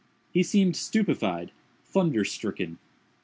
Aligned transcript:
He 0.31 0.41
seemed 0.41 0.75
stupefied—thunderstricken. 0.75 2.77